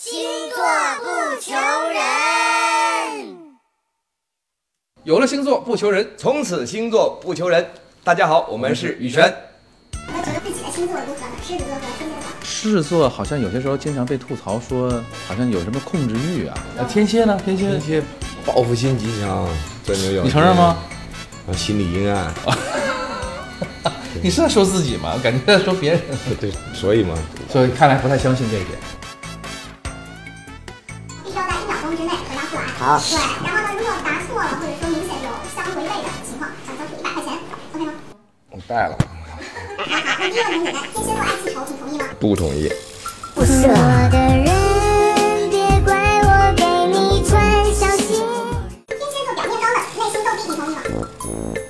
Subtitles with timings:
[0.00, 0.14] 星
[0.54, 0.64] 座
[1.00, 1.56] 不求
[1.92, 2.00] 人。
[5.02, 7.68] 有了星座不求人，从此星座不求人。
[8.04, 9.34] 大家好，我们是雨轩。
[9.90, 11.34] 你觉得自己的星座如何呢？
[11.42, 12.44] 狮子座和天蝎座。
[12.44, 14.88] 狮子座好像有些时候经常被吐槽说，
[15.26, 16.56] 好像有什么控制欲啊。
[16.76, 17.36] 那天蝎呢？
[17.44, 18.00] 天蝎天蝎
[18.46, 19.48] 报复心极强，
[19.82, 20.76] 钻牛角尖你承认吗？？
[21.48, 22.32] 啊，心理阴暗。
[24.22, 25.14] 你是在说自己吗？
[25.16, 26.00] 我感觉在说别人，
[26.40, 27.16] 对，所以嘛，
[27.50, 28.78] 所以看来不太相信这一点。
[32.78, 37.34] 好对，然后呢，如果答错了，或者说明显有相违背的情况，想交出一百块钱
[37.74, 37.92] ，OK 吗？
[38.50, 38.96] 我带了，
[39.78, 39.84] 好，
[40.20, 42.04] 那第一个问题，天蝎座爱记仇，你同意吗？
[42.20, 42.70] 不同意。
[43.34, 43.74] 不是我
[44.12, 45.90] 的人，别怪
[46.22, 48.14] 我给你穿小鞋。
[48.86, 50.78] 天蝎座表面高冷，内心逗逼，你同意吗？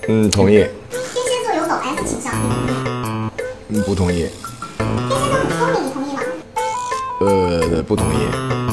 [0.09, 0.57] 嗯，同意。
[0.91, 3.31] 天蝎座有狗 S 倾向，你同意？
[3.71, 4.29] 嗯，不同意。
[4.77, 6.21] 天蝎座很聪明，你同意吗？
[7.21, 8.68] 呃，不同意。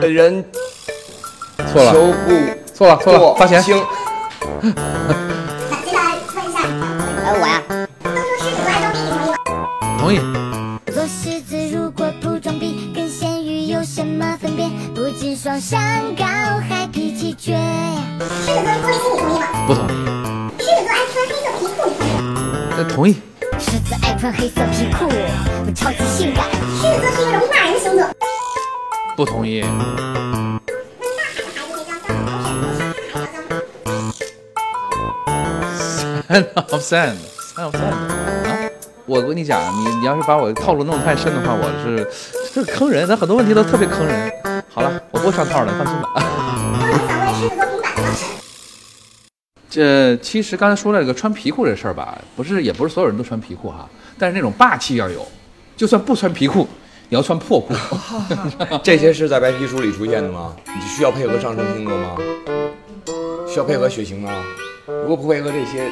[0.00, 0.44] 本人
[1.72, 2.30] 错了，求不
[2.74, 3.62] 错了，错了，过花钱。
[3.62, 3.82] 接下
[5.92, 6.56] 来问一下，
[7.24, 7.52] 呃我呀，
[8.04, 9.36] 都说狮子座爱装逼，你同意吗？
[9.98, 10.16] 同意。
[10.92, 14.68] 做狮子如果不装逼，跟咸鱼有什么分别？
[14.94, 15.80] 不仅双商
[16.16, 16.24] 高，
[16.68, 17.52] 还脾气倔。
[18.20, 19.46] 狮子座玻璃心，你同意吗？
[19.66, 19.90] 不同意。
[20.48, 22.74] 狮子座爱穿黑色皮裤，你同意吗？
[22.76, 23.10] 呃，同意。
[23.58, 24.98] 狮子爱穿黑色皮裤，
[25.66, 26.44] 我超级性感。
[26.88, 28.00] 狮子座是一个容易骂人的星座。
[29.16, 29.62] 不同意。
[29.62, 29.70] 问
[31.16, 32.10] 大海的孩子会叫江
[32.48, 34.08] 河水，不是大海叫江河。
[36.28, 37.18] Son of sand,
[37.56, 38.70] son of sand 啊！
[39.06, 42.06] 我跟你讲，你你要是把我套路弄得太深的话，我是
[42.52, 44.30] 这是坑人，他很多问题都特别坑人。
[44.68, 46.08] 好了，我不会上套的，放心吧。
[49.70, 55.26] 这其实刚才说了这个穿皮裤这事儿吧，不是也不是所有人都穿皮裤哈，但是那种霸气要有，
[55.78, 56.66] 就算不穿皮裤，
[57.08, 57.72] 也要穿破裤。
[58.82, 60.52] 这些是在白皮书里出现的吗？
[60.66, 62.16] 你需要配合上升星座吗？
[63.46, 64.28] 需要配合血型吗？
[64.88, 65.88] 如果不配合这些，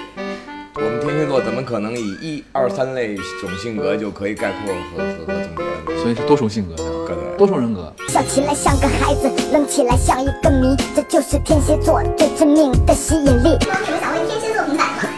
[0.75, 6.03] 我们天蝎座怎么可能以一二三类种性格就可以概括和和和总结呢？
[6.03, 7.95] 所以是多重性格的，对对多重人格。
[8.09, 13.57] 笑起来像个孩子，冷起来像一个谜，这就是天蝎座最致命的吸引力。
[13.61, 15.09] 那我们想问天蝎座平板呢？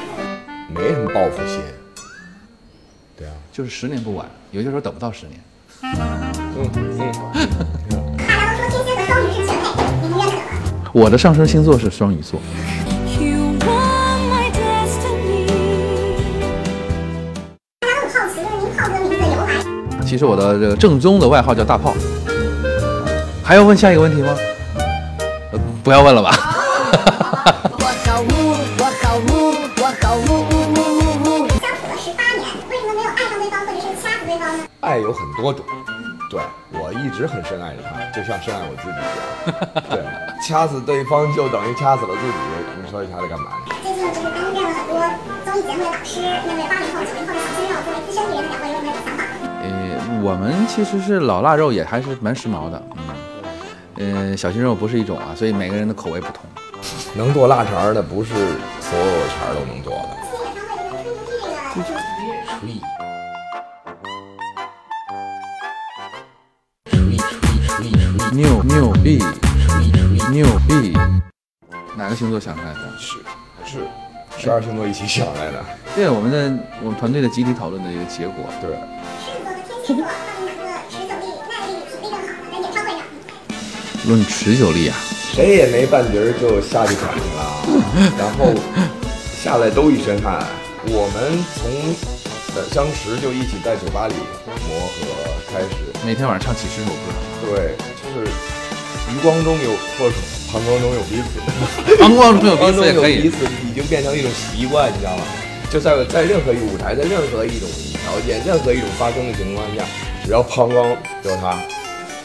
[0.75, 1.59] 没什么报复心。
[3.59, 5.41] 就是十年不晚，有些时候等不到十年。
[6.55, 7.03] 说天蝎
[8.95, 10.47] 和双鱼是前配，你们认可
[10.87, 10.91] 吗？
[10.95, 12.39] 我的上升星座是双鱼座.
[17.81, 19.51] 大家都很好奇，就是您炮哥名字的由来。
[20.07, 21.93] 其实我的这个正宗的外号叫大炮。
[23.43, 24.37] 还要问下一个问题吗？
[25.51, 26.31] 呃不要问了吧。
[34.81, 35.65] 爱有很多种。
[36.31, 36.39] 对
[36.73, 39.57] 我一直很深爱着他，就像深爱我自己一样。
[39.89, 40.05] 对，
[40.45, 42.33] 掐死对方就等于掐死了自己。
[42.83, 43.65] 你说掐他干嘛呢？
[43.83, 45.01] 最近呢，就是担任了很多
[45.45, 49.25] 综艺节目的导师，面对八零后、九零后的小鲜肉，作为资深艺人的两位有没有想法？
[49.65, 49.67] 呃，
[50.23, 52.77] 我们其实是老腊肉，也还是蛮时髦的。
[53.97, 56.45] 嗯，呃，小鲜肉不是一种啊，所以每个人的口味不同。
[57.15, 60.09] 能做腊肠的不是所有肠都能做的。
[68.33, 69.23] 牛牛牛逼，
[70.31, 70.93] 牛逼！
[71.97, 72.81] 哪个星座想出来的？
[72.99, 73.19] 是
[73.65, 73.79] 是
[74.39, 75.65] 十二星座一起想来的。
[75.95, 78.45] 对，我们的我们团队的集体讨论的一个结果。
[78.61, 78.71] 对，
[79.25, 82.53] 狮子座和天蝎座到底哪个持久力、耐力、体力更好呢？
[82.53, 83.01] 在演唱会上，
[84.07, 84.97] 论持久力啊，
[85.33, 87.41] 谁也没半截儿就下去喘去了，
[88.17, 88.55] 然后
[89.43, 90.47] 下来都一身汗。
[90.91, 91.69] 我们从
[92.59, 94.15] 呃相识就一起在酒吧里
[94.67, 95.07] 磨合
[95.47, 95.69] 开始，
[96.05, 98.27] 每天晚上唱几十首歌，对，就是
[99.15, 100.17] 余光中有或者
[100.53, 101.39] 膀胱中有彼此，
[102.03, 103.17] 膀胱中有彼此也可以。
[103.17, 105.23] 有彼此已经变成一种习惯，你知道吗？
[105.71, 109.85] 就在在任何一个舞台，在任何一种条件、任何一种发生的情况下，
[110.25, 110.91] 只要膀胱
[111.23, 111.63] 有他，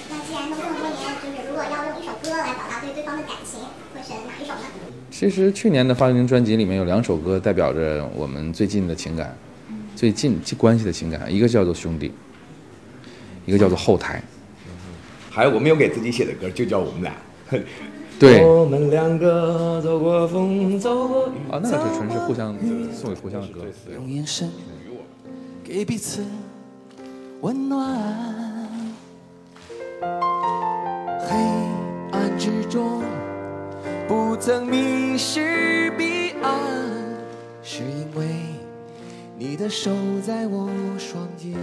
[0.09, 3.59] 那既然都这么多年，就是如果要用一首歌来表达对对方的感情，
[3.93, 4.65] 会选哪一首呢？
[5.11, 9.37] 其实去年的发行专辑里面有两首歌代表着我们最近的情感，
[9.95, 12.11] 最近关系的情感，一个叫做兄弟，
[13.45, 14.21] 一个叫做后台。
[15.29, 17.13] 还有我们有给自己写的歌，就叫我们俩。
[18.19, 21.51] 对，我们两个走过风，走过雨。
[21.51, 22.55] 啊，那个是纯是互相
[22.93, 23.61] 送给互相的歌。
[23.85, 24.49] 对用眼神
[25.63, 26.23] 给彼此
[27.41, 27.99] 温暖。
[31.27, 31.35] 黑
[32.11, 33.01] 暗之中，
[34.07, 36.51] 不曾迷失彼岸，
[37.63, 38.25] 是因为
[39.37, 39.91] 你的手
[40.21, 40.69] 在我
[40.99, 41.53] 双肩。